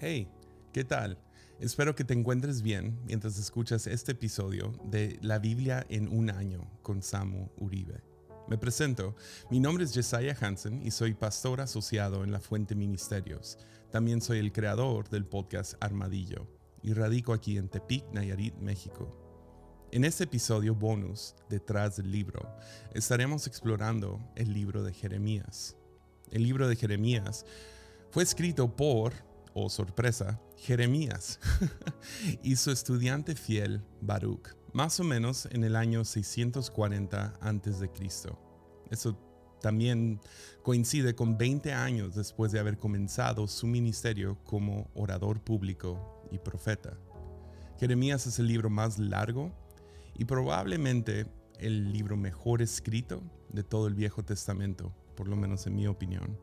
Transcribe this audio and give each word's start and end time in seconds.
Hey, 0.00 0.28
¿qué 0.72 0.84
tal? 0.84 1.18
Espero 1.58 1.96
que 1.96 2.04
te 2.04 2.14
encuentres 2.14 2.62
bien 2.62 3.00
mientras 3.04 3.36
escuchas 3.36 3.88
este 3.88 4.12
episodio 4.12 4.70
de 4.84 5.18
La 5.22 5.40
Biblia 5.40 5.84
en 5.88 6.06
un 6.06 6.30
año 6.30 6.70
con 6.82 7.02
Samu 7.02 7.48
Uribe. 7.56 8.00
Me 8.46 8.58
presento, 8.58 9.16
mi 9.50 9.58
nombre 9.58 9.82
es 9.82 9.92
Jesiah 9.92 10.36
Hansen 10.40 10.86
y 10.86 10.92
soy 10.92 11.14
pastor 11.14 11.60
asociado 11.60 12.22
en 12.22 12.30
La 12.30 12.38
Fuente 12.38 12.76
Ministerios. 12.76 13.58
También 13.90 14.20
soy 14.20 14.38
el 14.38 14.52
creador 14.52 15.08
del 15.08 15.26
podcast 15.26 15.74
Armadillo 15.80 16.46
y 16.80 16.92
radico 16.92 17.32
aquí 17.32 17.58
en 17.58 17.68
Tepic, 17.68 18.04
Nayarit, 18.12 18.54
México. 18.58 19.88
En 19.90 20.04
este 20.04 20.24
episodio 20.24 20.76
bonus, 20.76 21.34
detrás 21.48 21.96
del 21.96 22.12
libro, 22.12 22.54
estaremos 22.94 23.48
explorando 23.48 24.20
el 24.36 24.54
libro 24.54 24.84
de 24.84 24.92
Jeremías. 24.92 25.76
El 26.30 26.44
libro 26.44 26.68
de 26.68 26.76
Jeremías 26.76 27.44
fue 28.12 28.22
escrito 28.22 28.76
por 28.76 29.27
o 29.54 29.68
sorpresa, 29.68 30.40
Jeremías 30.56 31.40
y 32.42 32.56
su 32.56 32.70
estudiante 32.70 33.34
fiel 33.34 33.82
Baruch, 34.00 34.56
más 34.72 35.00
o 35.00 35.04
menos 35.04 35.46
en 35.50 35.64
el 35.64 35.76
año 35.76 36.04
640 36.04 37.34
a.C. 37.40 37.90
Eso 38.90 39.18
también 39.60 40.20
coincide 40.62 41.14
con 41.14 41.36
20 41.36 41.72
años 41.72 42.14
después 42.14 42.52
de 42.52 42.60
haber 42.60 42.78
comenzado 42.78 43.46
su 43.48 43.66
ministerio 43.66 44.38
como 44.44 44.90
orador 44.94 45.42
público 45.42 46.22
y 46.30 46.38
profeta. 46.38 46.96
Jeremías 47.78 48.26
es 48.26 48.38
el 48.38 48.46
libro 48.48 48.70
más 48.70 48.98
largo 48.98 49.52
y 50.16 50.24
probablemente 50.24 51.26
el 51.58 51.92
libro 51.92 52.16
mejor 52.16 52.62
escrito 52.62 53.22
de 53.50 53.62
todo 53.62 53.86
el 53.86 53.94
Viejo 53.94 54.24
Testamento, 54.24 54.92
por 55.16 55.28
lo 55.28 55.36
menos 55.36 55.66
en 55.66 55.76
mi 55.76 55.86
opinión, 55.86 56.38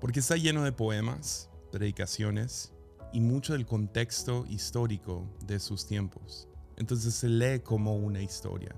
porque 0.00 0.20
está 0.20 0.36
lleno 0.36 0.64
de 0.64 0.72
poemas, 0.72 1.49
predicaciones 1.70 2.72
y 3.12 3.20
mucho 3.20 3.54
del 3.54 3.66
contexto 3.66 4.44
histórico 4.48 5.26
de 5.46 5.58
sus 5.58 5.86
tiempos. 5.86 6.48
Entonces 6.76 7.14
se 7.14 7.28
lee 7.28 7.60
como 7.60 7.96
una 7.96 8.22
historia. 8.22 8.74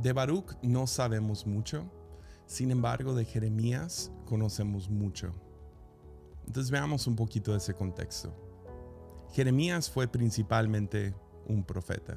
De 0.00 0.12
Baruch 0.12 0.52
no 0.62 0.86
sabemos 0.86 1.46
mucho, 1.46 1.90
sin 2.46 2.70
embargo 2.70 3.14
de 3.14 3.24
Jeremías 3.24 4.12
conocemos 4.24 4.88
mucho. 4.88 5.32
Entonces 6.46 6.70
veamos 6.70 7.06
un 7.06 7.16
poquito 7.16 7.52
de 7.52 7.58
ese 7.58 7.74
contexto. 7.74 8.34
Jeremías 9.32 9.90
fue 9.90 10.08
principalmente 10.08 11.14
un 11.46 11.64
profeta, 11.64 12.16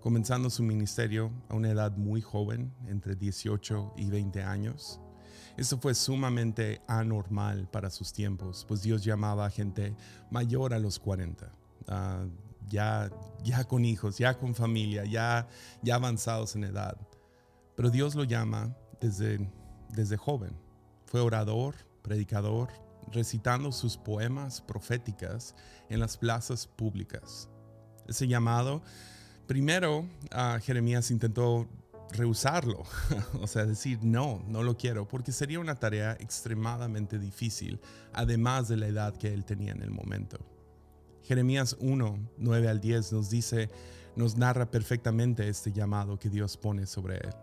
comenzando 0.00 0.48
su 0.48 0.62
ministerio 0.62 1.30
a 1.48 1.54
una 1.54 1.70
edad 1.70 1.96
muy 1.96 2.20
joven, 2.20 2.72
entre 2.86 3.16
18 3.16 3.94
y 3.96 4.08
20 4.08 4.42
años. 4.42 5.00
Esto 5.56 5.78
fue 5.78 5.94
sumamente 5.94 6.80
anormal 6.86 7.68
para 7.70 7.90
sus 7.90 8.12
tiempos, 8.12 8.64
pues 8.68 8.82
Dios 8.82 9.04
llamaba 9.04 9.46
a 9.46 9.50
gente 9.50 9.94
mayor 10.30 10.74
a 10.74 10.78
los 10.78 10.98
40, 10.98 11.50
ah, 11.88 12.24
ya, 12.68 13.10
ya 13.42 13.64
con 13.64 13.84
hijos, 13.84 14.18
ya 14.18 14.38
con 14.38 14.54
familia, 14.54 15.04
ya, 15.04 15.48
ya 15.82 15.94
avanzados 15.96 16.54
en 16.56 16.64
edad. 16.64 16.96
Pero 17.74 17.90
Dios 17.90 18.14
lo 18.14 18.24
llama 18.24 18.76
desde, 19.00 19.50
desde 19.88 20.16
joven. 20.16 20.56
Fue 21.06 21.20
orador, 21.20 21.74
predicador, 22.02 22.68
recitando 23.12 23.72
sus 23.72 23.96
poemas 23.96 24.60
proféticas 24.60 25.54
en 25.88 26.00
las 26.00 26.16
plazas 26.16 26.66
públicas. 26.66 27.48
Ese 28.06 28.26
llamado, 28.26 28.82
primero 29.46 30.00
uh, 30.00 30.60
Jeremías 30.62 31.10
intentó 31.10 31.66
rehusarlo, 32.12 32.82
o 33.40 33.46
sea, 33.46 33.66
decir 33.66 33.98
no, 34.02 34.42
no 34.48 34.62
lo 34.62 34.76
quiero, 34.76 35.06
porque 35.06 35.32
sería 35.32 35.60
una 35.60 35.74
tarea 35.74 36.12
extremadamente 36.20 37.18
difícil, 37.18 37.80
además 38.12 38.68
de 38.68 38.76
la 38.76 38.86
edad 38.86 39.16
que 39.16 39.32
él 39.32 39.44
tenía 39.44 39.72
en 39.72 39.82
el 39.82 39.90
momento. 39.90 40.38
Jeremías 41.22 41.76
1, 41.80 42.30
9 42.38 42.68
al 42.68 42.80
10 42.80 43.12
nos 43.12 43.28
dice, 43.28 43.70
nos 44.16 44.36
narra 44.36 44.70
perfectamente 44.70 45.48
este 45.48 45.72
llamado 45.72 46.18
que 46.18 46.30
Dios 46.30 46.56
pone 46.56 46.86
sobre 46.86 47.16
él. 47.16 47.34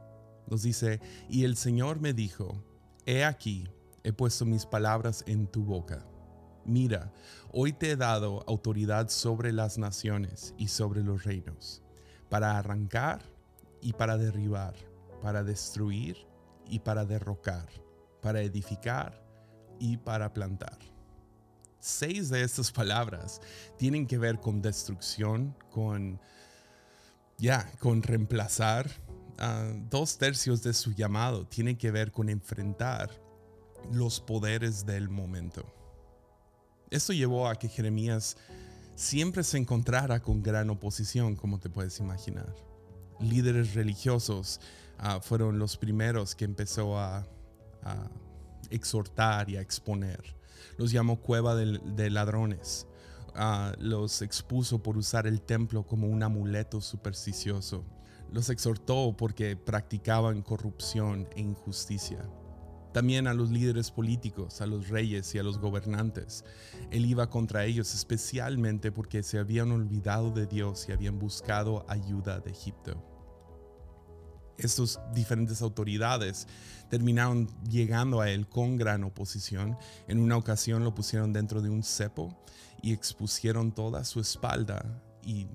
Nos 0.47 0.63
dice, 0.63 0.99
y 1.29 1.43
el 1.43 1.55
Señor 1.55 1.99
me 1.99 2.13
dijo, 2.13 2.63
he 3.05 3.23
aquí, 3.23 3.69
he 4.03 4.11
puesto 4.11 4.45
mis 4.45 4.65
palabras 4.65 5.23
en 5.27 5.47
tu 5.47 5.63
boca. 5.63 6.05
Mira, 6.65 7.13
hoy 7.51 7.73
te 7.73 7.91
he 7.91 7.95
dado 7.95 8.43
autoridad 8.47 9.09
sobre 9.09 9.51
las 9.53 9.77
naciones 9.77 10.55
y 10.57 10.69
sobre 10.69 11.03
los 11.03 11.23
reinos, 11.23 11.83
para 12.27 12.57
arrancar 12.57 13.34
y 13.85 13.93
para 13.93 14.17
derribar, 14.17 14.73
para 15.21 15.43
destruir 15.43 16.17
y 16.67 16.79
para 16.79 17.05
derrocar, 17.05 17.69
para 18.19 18.41
edificar 18.41 19.23
y 19.79 19.97
para 19.97 20.33
plantar. 20.33 20.79
Seis 21.79 22.29
de 22.29 22.41
estas 22.41 22.71
palabras 22.71 23.39
tienen 23.77 24.07
que 24.07 24.17
ver 24.17 24.39
con 24.39 24.59
destrucción, 24.59 25.55
con 25.69 26.19
ya, 27.37 27.71
con 27.77 28.01
reemplazar. 28.01 28.89
Ah, 29.37 29.71
dos 29.91 30.17
tercios 30.17 30.63
de 30.63 30.73
su 30.73 30.93
llamado 30.93 31.45
tienen 31.45 31.77
que 31.77 31.91
ver 31.91 32.11
con 32.11 32.27
enfrentar 32.27 33.11
los 33.91 34.19
poderes 34.19 34.87
del 34.87 35.09
momento. 35.09 35.63
Esto 36.89 37.13
llevó 37.13 37.47
a 37.47 37.55
que 37.55 37.69
Jeremías 37.69 38.35
siempre 38.95 39.43
se 39.43 39.59
encontrara 39.59 40.23
con 40.23 40.41
gran 40.41 40.71
oposición, 40.71 41.35
como 41.35 41.59
te 41.59 41.69
puedes 41.69 41.99
imaginar 41.99 42.74
líderes 43.19 43.73
religiosos 43.73 44.59
ah, 44.97 45.19
fueron 45.21 45.59
los 45.59 45.77
primeros 45.77 46.35
que 46.35 46.45
empezó 46.45 46.97
a, 46.97 47.25
exhortar 48.71 49.49
y 49.51 49.57
a 49.57 49.61
exponer. 49.61 50.35
Los 50.77 50.91
llamó 50.91 51.21
cueva 51.21 51.55
de, 51.55 52.09
ladrones. 52.09 52.87
Ah, 53.35 53.73
los 53.77 54.23
expuso 54.23 54.81
por 54.81 54.97
usar 54.97 55.27
el 55.27 55.41
templo 55.41 55.85
como 55.85 56.07
un 56.07 56.23
amuleto 56.23 56.81
supersticioso. 56.81 57.85
Los 58.31 58.49
exhortó 58.49 59.15
porque 59.15 59.55
practicaban 59.55 60.41
corrupción 60.41 61.29
e 61.35 61.41
injusticia 61.41 62.27
también 62.95 63.27
a 63.27 63.33
los 63.33 63.51
líderes 63.51 63.91
políticos, 63.91 64.61
a 64.61 64.65
los 64.65 64.87
reyes 64.87 65.35
y 65.35 65.37
a 65.37 65.43
los 65.43 65.59
gobernantes. 65.59 66.45
Él 66.91 67.05
iba 67.05 67.29
contra 67.29 67.65
ellos 67.65 67.93
especialmente 67.93 68.89
porque 68.89 69.21
se 69.21 69.37
habían 69.37 69.73
olvidado 69.73 70.31
de 70.31 70.45
Dios 70.45 70.87
y 70.87 70.93
habían 70.93 71.19
buscado 71.19 71.85
ayuda 71.89 72.39
de 72.39 72.51
Egipto. 72.51 72.95
Estas 74.57 75.01
diferentes 75.13 75.61
autoridades 75.61 76.47
terminaron 76.89 77.49
llegando 77.69 78.21
a 78.21 78.29
él 78.29 78.47
con 78.47 78.77
gran 78.77 79.03
oposición. 79.03 79.77
En 80.07 80.21
una 80.21 80.37
ocasión 80.37 80.85
lo 80.85 80.95
pusieron 80.95 81.33
dentro 81.33 81.61
de 81.61 81.69
un 81.69 81.83
cepo 81.83 82.33
y 82.81 82.93
expusieron 82.93 83.73
toda 83.73 84.05
su 84.05 84.21
espalda 84.21 85.03
y 85.21 85.49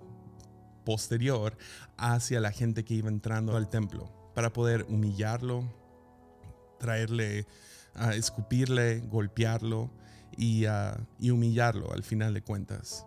posterior 0.84 1.56
hacia 1.96 2.38
la 2.38 2.52
gente 2.52 2.84
que 2.84 2.92
iba 2.92 3.08
entrando 3.08 3.56
al 3.56 3.70
templo 3.70 4.12
para 4.34 4.52
poder 4.52 4.84
humillarlo, 4.90 5.79
traerle, 6.80 7.46
a 7.94 8.14
escupirle, 8.16 9.00
golpearlo 9.00 9.90
y, 10.36 10.64
y 11.20 11.30
humillarlo 11.30 11.92
al 11.92 12.02
final 12.02 12.34
de 12.34 12.42
cuentas. 12.42 13.06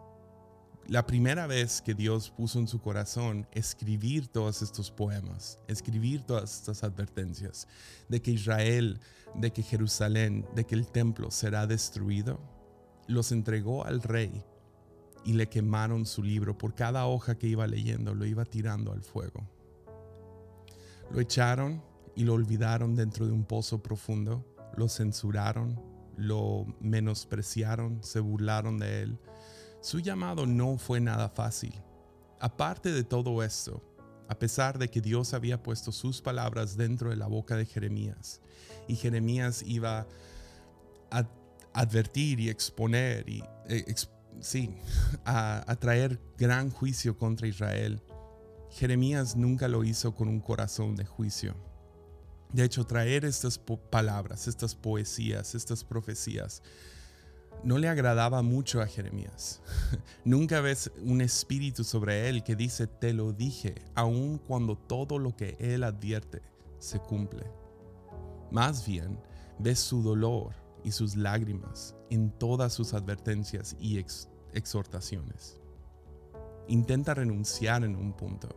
La 0.87 1.05
primera 1.05 1.47
vez 1.47 1.81
que 1.81 1.93
Dios 1.93 2.29
puso 2.29 2.59
en 2.59 2.67
su 2.67 2.81
corazón 2.81 3.47
escribir 3.53 4.27
todos 4.27 4.61
estos 4.61 4.91
poemas, 4.91 5.57
escribir 5.67 6.23
todas 6.23 6.55
estas 6.57 6.83
advertencias 6.83 7.67
de 8.09 8.21
que 8.21 8.31
Israel, 8.31 8.99
de 9.33 9.51
que 9.53 9.63
Jerusalén, 9.63 10.45
de 10.55 10.65
que 10.65 10.75
el 10.75 10.87
templo 10.87 11.31
será 11.31 11.67
destruido, 11.67 12.39
los 13.07 13.31
entregó 13.31 13.85
al 13.85 14.01
rey 14.01 14.43
y 15.23 15.33
le 15.33 15.47
quemaron 15.47 16.05
su 16.05 16.21
libro. 16.21 16.57
Por 16.57 16.75
cada 16.75 17.05
hoja 17.07 17.37
que 17.37 17.47
iba 17.47 17.65
leyendo, 17.65 18.13
lo 18.13 18.25
iba 18.25 18.43
tirando 18.43 18.91
al 18.91 19.03
fuego. 19.03 19.47
Lo 21.11 21.21
echaron 21.21 21.81
y 22.15 22.23
lo 22.23 22.33
olvidaron 22.33 22.95
dentro 22.95 23.25
de 23.25 23.31
un 23.31 23.45
pozo 23.45 23.81
profundo, 23.81 24.45
lo 24.77 24.87
censuraron, 24.87 25.79
lo 26.17 26.65
menospreciaron, 26.79 28.03
se 28.03 28.19
burlaron 28.19 28.77
de 28.77 29.01
él. 29.01 29.19
Su 29.81 29.99
llamado 29.99 30.45
no 30.45 30.77
fue 30.77 30.99
nada 30.99 31.29
fácil. 31.29 31.73
Aparte 32.39 32.91
de 32.91 33.03
todo 33.03 33.43
esto, 33.43 33.81
a 34.29 34.37
pesar 34.37 34.77
de 34.77 34.89
que 34.89 35.01
Dios 35.01 35.33
había 35.33 35.61
puesto 35.61 35.91
sus 35.91 36.21
palabras 36.21 36.77
dentro 36.77 37.09
de 37.09 37.15
la 37.15 37.27
boca 37.27 37.55
de 37.55 37.65
Jeremías, 37.65 38.41
y 38.87 38.95
Jeremías 38.95 39.63
iba 39.65 40.07
a 41.09 41.27
advertir 41.73 42.39
y 42.39 42.49
exponer 42.49 43.27
y 43.29 43.43
eh, 43.67 43.95
sí, 44.39 44.75
a, 45.25 45.63
a 45.69 45.75
traer 45.77 46.19
gran 46.37 46.69
juicio 46.69 47.17
contra 47.17 47.47
Israel, 47.47 48.03
Jeremías 48.69 49.35
nunca 49.35 49.67
lo 49.67 49.83
hizo 49.83 50.15
con 50.15 50.27
un 50.27 50.39
corazón 50.39 50.95
de 50.95 51.05
juicio 51.05 51.72
de 52.53 52.63
hecho, 52.63 52.85
traer 52.85 53.25
estas 53.25 53.59
palabras, 53.89 54.47
estas 54.47 54.75
poesías, 54.75 55.55
estas 55.55 55.83
profecías, 55.83 56.63
no 57.63 57.77
le 57.77 57.89
agradaba 57.89 58.41
mucho 58.41 58.81
a 58.81 58.87
Jeremías. 58.87 59.61
Nunca 60.23 60.61
ves 60.61 60.91
un 61.01 61.21
espíritu 61.21 61.83
sobre 61.83 62.29
él 62.29 62.43
que 62.43 62.55
dice, 62.55 62.87
te 62.87 63.13
lo 63.13 63.33
dije, 63.33 63.75
aun 63.95 64.37
cuando 64.37 64.77
todo 64.77 65.19
lo 65.19 65.35
que 65.35 65.57
él 65.59 65.83
advierte 65.83 66.41
se 66.79 66.99
cumple. 66.99 67.45
Más 68.51 68.85
bien, 68.85 69.19
ves 69.59 69.79
su 69.79 70.01
dolor, 70.01 70.63
y 70.83 70.91
sus 70.91 71.15
lágrimas 71.15 71.95
en 72.09 72.29
todas 72.31 72.73
sus 72.73 72.93
advertencias 72.93 73.75
y 73.79 74.03
exhortaciones. 74.53 75.59
Intenta 76.67 77.13
renunciar 77.13 77.83
en 77.83 77.95
un 77.95 78.13
punto. 78.13 78.49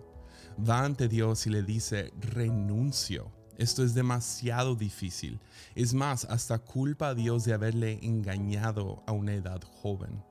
Va 0.58 0.84
ante 0.84 1.08
Dios 1.08 1.46
y 1.46 1.50
le 1.50 1.62
dice, 1.62 2.12
renuncio. 2.20 3.30
Esto 3.58 3.82
es 3.82 3.94
demasiado 3.94 4.74
difícil. 4.74 5.40
Es 5.74 5.94
más, 5.94 6.24
hasta 6.26 6.58
culpa 6.58 7.08
a 7.08 7.14
Dios 7.14 7.44
de 7.44 7.54
haberle 7.54 7.98
engañado 8.02 9.02
a 9.06 9.12
una 9.12 9.34
edad 9.34 9.62
joven. 9.62 10.22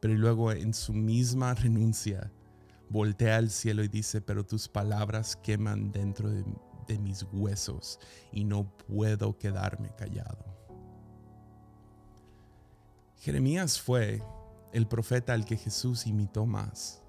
Pero 0.00 0.14
luego 0.14 0.52
en 0.52 0.72
su 0.72 0.92
misma 0.92 1.54
renuncia, 1.54 2.30
voltea 2.88 3.36
al 3.36 3.50
cielo 3.50 3.82
y 3.82 3.88
dice, 3.88 4.20
pero 4.20 4.44
tus 4.44 4.68
palabras 4.68 5.36
queman 5.36 5.90
dentro 5.92 6.30
de, 6.30 6.44
mis 7.00 7.24
huesos 7.32 7.98
y 8.30 8.44
no 8.44 8.70
puedo 8.86 9.36
quedarme 9.36 9.90
callado. 9.98 10.44
Jeremías 13.18 13.80
fue 13.80 14.22
el 14.72 14.86
profeta 14.86 15.32
al 15.32 15.44
que 15.44 15.56
Jesús 15.56 16.06
imitó 16.06 16.46
más. 16.46 17.02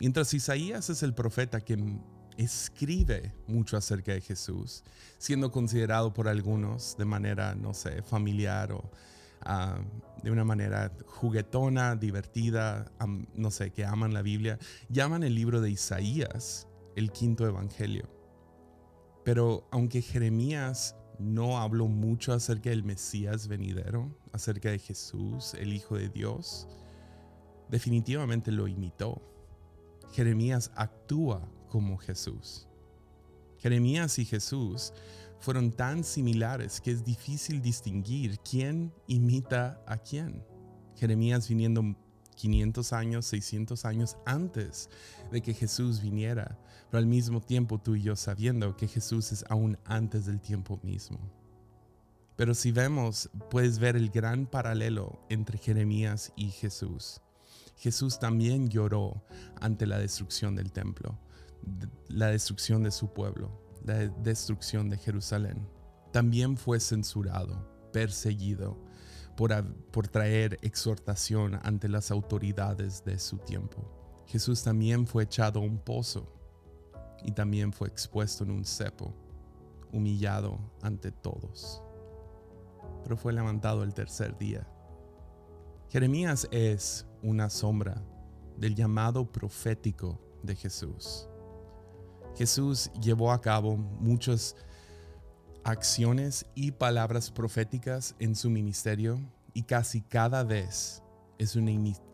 Mientras 0.00 0.32
Isaías 0.32 0.88
es 0.88 1.02
el 1.02 1.12
profeta 1.12 1.60
que 1.60 1.76
escribe 2.36 3.32
mucho 3.46 3.76
acerca 3.76 4.12
de 4.12 4.20
Jesús, 4.20 4.82
siendo 5.18 5.50
considerado 5.50 6.12
por 6.12 6.28
algunos 6.28 6.96
de 6.96 7.04
manera, 7.04 7.54
no 7.54 7.74
sé, 7.74 8.02
familiar 8.02 8.72
o 8.72 8.90
ah, 9.42 9.78
de 10.22 10.30
una 10.30 10.44
manera 10.44 10.92
juguetona, 11.06 11.96
divertida, 11.96 12.90
no 13.34 13.50
sé, 13.50 13.70
que 13.70 13.84
aman 13.84 14.12
la 14.12 14.22
Biblia, 14.22 14.58
llaman 14.88 15.22
el 15.22 15.34
libro 15.34 15.60
de 15.60 15.70
Isaías 15.70 16.66
el 16.96 17.12
quinto 17.12 17.46
evangelio. 17.46 18.08
Pero 19.22 19.68
aunque 19.70 20.02
Jeremías 20.02 20.96
no 21.18 21.58
habló 21.58 21.88
mucho 21.88 22.32
acerca 22.32 22.70
del 22.70 22.84
Mesías 22.84 23.48
venidero, 23.48 24.16
acerca 24.32 24.70
de 24.70 24.78
Jesús, 24.78 25.54
el 25.54 25.72
Hijo 25.72 25.96
de 25.96 26.08
Dios, 26.08 26.68
definitivamente 27.68 28.50
lo 28.50 28.66
imitó. 28.66 29.22
Jeremías 30.12 30.70
actúa 30.74 31.46
como 31.68 31.96
Jesús. 31.98 32.66
Jeremías 33.58 34.18
y 34.18 34.24
Jesús 34.24 34.92
fueron 35.38 35.72
tan 35.72 36.04
similares 36.04 36.80
que 36.80 36.90
es 36.90 37.04
difícil 37.04 37.60
distinguir 37.62 38.38
quién 38.40 38.92
imita 39.06 39.82
a 39.86 39.98
quién. 39.98 40.44
Jeremías 40.96 41.48
viniendo 41.48 41.82
500 42.36 42.92
años, 42.92 43.26
600 43.26 43.84
años 43.84 44.16
antes 44.24 44.88
de 45.30 45.42
que 45.42 45.54
Jesús 45.54 46.00
viniera, 46.00 46.58
pero 46.90 46.98
al 46.98 47.06
mismo 47.06 47.40
tiempo 47.40 47.78
tú 47.78 47.96
y 47.96 48.02
yo 48.02 48.16
sabiendo 48.16 48.76
que 48.76 48.88
Jesús 48.88 49.32
es 49.32 49.44
aún 49.48 49.78
antes 49.84 50.26
del 50.26 50.40
tiempo 50.40 50.78
mismo. 50.82 51.18
Pero 52.36 52.54
si 52.54 52.70
vemos, 52.70 53.30
puedes 53.50 53.78
ver 53.78 53.96
el 53.96 54.10
gran 54.10 54.46
paralelo 54.46 55.24
entre 55.30 55.58
Jeremías 55.58 56.32
y 56.36 56.50
Jesús. 56.50 57.22
Jesús 57.76 58.18
también 58.18 58.68
lloró 58.68 59.24
ante 59.60 59.86
la 59.86 59.98
destrucción 59.98 60.54
del 60.54 60.72
templo, 60.72 61.18
la 62.08 62.28
destrucción 62.28 62.82
de 62.82 62.90
su 62.90 63.12
pueblo, 63.12 63.50
la 63.84 63.94
destrucción 64.08 64.88
de 64.88 64.98
Jerusalén. 64.98 65.68
También 66.12 66.56
fue 66.56 66.80
censurado, 66.80 67.90
perseguido, 67.92 68.78
por, 69.36 70.08
traer 70.08 70.58
exhortación 70.62 71.60
ante 71.62 71.88
las 71.88 72.10
autoridades 72.10 73.04
de 73.04 73.18
su 73.18 73.38
tiempo. 73.38 74.24
Jesús 74.26 74.62
también 74.62 75.06
fue 75.06 75.24
echado 75.24 75.60
a 75.60 75.62
un 75.62 75.78
pozo 75.78 76.32
y 77.22 77.32
también 77.32 77.72
fue 77.72 77.88
expuesto 77.88 78.44
en 78.44 78.50
un 78.50 78.64
cepo, 78.64 79.14
humillado 79.92 80.58
ante 80.82 81.12
todos. 81.12 81.82
Pero 83.04 83.16
fue 83.16 83.32
levantado 83.32 83.82
el 83.82 83.94
tercer 83.94 84.36
día. 84.38 84.66
Jeremías 85.90 86.48
es 86.50 87.06
una 87.22 87.50
sombra 87.50 88.02
del 88.56 88.74
llamado 88.74 89.30
profético 89.30 90.18
de 90.42 90.56
Jesús. 90.56 91.28
Jesús 92.36 92.90
llevó 93.00 93.32
a 93.32 93.40
cabo 93.40 93.76
muchos 93.76 94.56
acciones 95.64 96.46
y 96.54 96.70
palabras 96.70 97.30
proféticas 97.30 98.14
en 98.18 98.36
su 98.36 98.50
ministerio 98.50 99.18
y 99.54 99.62
casi 99.62 100.02
cada 100.02 100.44
vez 100.44 101.02
es 101.38 101.56
una 101.56 101.70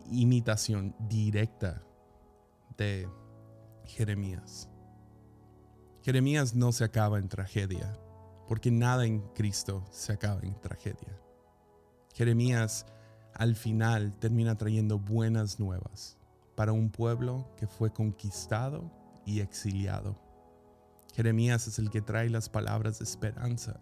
imitación 0.09 0.95
directa 1.09 1.83
de 2.77 3.07
Jeremías. 3.85 4.69
Jeremías 6.01 6.55
no 6.55 6.71
se 6.71 6.85
acaba 6.85 7.19
en 7.19 7.27
tragedia, 7.27 7.99
porque 8.47 8.71
nada 8.71 9.05
en 9.05 9.19
Cristo 9.33 9.85
se 9.91 10.13
acaba 10.13 10.41
en 10.41 10.59
tragedia. 10.59 11.19
Jeremías 12.13 12.85
al 13.33 13.55
final 13.55 14.17
termina 14.19 14.55
trayendo 14.55 14.99
buenas 14.99 15.59
nuevas 15.59 16.17
para 16.55 16.71
un 16.71 16.89
pueblo 16.89 17.49
que 17.57 17.67
fue 17.67 17.91
conquistado 17.91 19.02
y 19.25 19.39
exiliado 19.39 20.23
Jeremías 21.13 21.67
es 21.67 21.77
el 21.77 21.91
que 21.91 22.01
trae 22.01 22.29
las 22.29 22.49
palabras 22.49 22.99
de 22.99 23.05
esperanza 23.05 23.79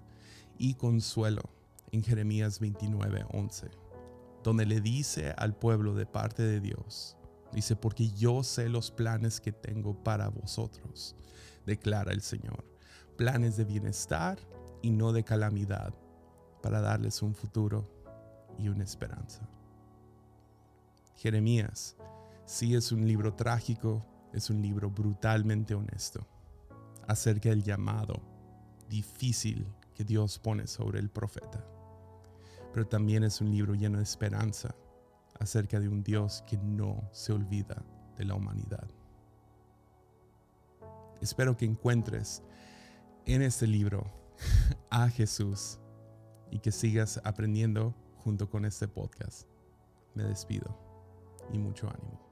y 0.57 0.73
consuelo 0.73 1.43
en 1.91 2.03
Jeremías 2.03 2.59
29:11, 2.59 3.71
donde 4.43 4.65
le 4.65 4.81
dice 4.81 5.33
al 5.37 5.55
pueblo 5.55 5.93
de 5.93 6.05
parte 6.05 6.43
de 6.43 6.59
Dios, 6.59 7.15
dice, 7.53 7.75
porque 7.75 8.09
yo 8.09 8.43
sé 8.43 8.67
los 8.67 8.91
planes 8.91 9.39
que 9.39 9.53
tengo 9.53 10.03
para 10.03 10.27
vosotros, 10.27 11.15
declara 11.65 12.11
el 12.11 12.21
Señor, 12.21 12.65
planes 13.17 13.55
de 13.55 13.63
bienestar 13.63 14.37
y 14.81 14.91
no 14.91 15.13
de 15.13 15.23
calamidad, 15.23 15.93
para 16.61 16.81
darles 16.81 17.21
un 17.21 17.33
futuro 17.33 17.89
y 18.57 18.67
una 18.67 18.83
esperanza. 18.83 19.47
Jeremías 21.15 21.95
sí 22.45 22.75
es 22.75 22.91
un 22.91 23.07
libro 23.07 23.35
trágico, 23.35 24.05
es 24.33 24.49
un 24.49 24.61
libro 24.61 24.89
brutalmente 24.89 25.75
honesto 25.75 26.25
acerca 27.07 27.49
del 27.49 27.63
llamado 27.63 28.21
difícil 28.89 29.67
que 29.93 30.03
Dios 30.03 30.39
pone 30.39 30.67
sobre 30.67 30.99
el 30.99 31.09
profeta. 31.09 31.65
Pero 32.73 32.87
también 32.87 33.23
es 33.23 33.41
un 33.41 33.51
libro 33.51 33.73
lleno 33.73 33.97
de 33.97 34.03
esperanza 34.03 34.75
acerca 35.39 35.79
de 35.79 35.89
un 35.89 36.03
Dios 36.03 36.43
que 36.47 36.57
no 36.57 37.09
se 37.11 37.33
olvida 37.33 37.83
de 38.17 38.25
la 38.25 38.35
humanidad. 38.35 38.87
Espero 41.21 41.55
que 41.57 41.65
encuentres 41.65 42.43
en 43.25 43.41
este 43.41 43.67
libro 43.67 44.05
a 44.89 45.09
Jesús 45.09 45.79
y 46.49 46.59
que 46.59 46.71
sigas 46.71 47.21
aprendiendo 47.23 47.95
junto 48.23 48.49
con 48.49 48.65
este 48.65 48.87
podcast. 48.87 49.47
Me 50.15 50.23
despido 50.23 50.77
y 51.51 51.57
mucho 51.57 51.89
ánimo. 51.89 52.30